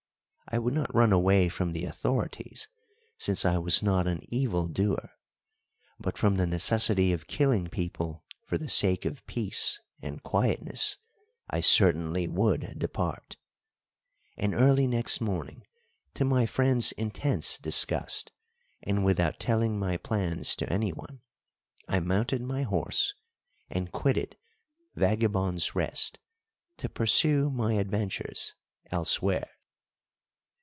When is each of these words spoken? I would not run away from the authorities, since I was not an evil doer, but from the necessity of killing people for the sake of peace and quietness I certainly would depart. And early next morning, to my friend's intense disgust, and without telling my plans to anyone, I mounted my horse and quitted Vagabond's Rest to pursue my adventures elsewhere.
I 0.53 0.59
would 0.59 0.73
not 0.73 0.93
run 0.93 1.13
away 1.13 1.47
from 1.47 1.71
the 1.71 1.85
authorities, 1.85 2.67
since 3.17 3.45
I 3.45 3.57
was 3.57 3.81
not 3.81 4.05
an 4.05 4.19
evil 4.27 4.67
doer, 4.67 5.11
but 5.97 6.17
from 6.17 6.35
the 6.35 6.45
necessity 6.45 7.13
of 7.13 7.25
killing 7.25 7.69
people 7.69 8.25
for 8.47 8.57
the 8.57 8.67
sake 8.67 9.05
of 9.05 9.25
peace 9.27 9.79
and 10.01 10.21
quietness 10.23 10.97
I 11.49 11.61
certainly 11.61 12.27
would 12.27 12.77
depart. 12.77 13.37
And 14.35 14.53
early 14.53 14.87
next 14.87 15.21
morning, 15.21 15.65
to 16.15 16.25
my 16.25 16.45
friend's 16.45 16.91
intense 16.93 17.57
disgust, 17.57 18.33
and 18.83 19.05
without 19.05 19.39
telling 19.39 19.79
my 19.79 19.95
plans 19.95 20.57
to 20.57 20.69
anyone, 20.69 21.21
I 21.87 22.01
mounted 22.01 22.41
my 22.41 22.63
horse 22.63 23.13
and 23.69 23.89
quitted 23.89 24.35
Vagabond's 24.95 25.75
Rest 25.75 26.19
to 26.75 26.89
pursue 26.89 27.49
my 27.49 27.75
adventures 27.75 28.53
elsewhere. 28.87 29.49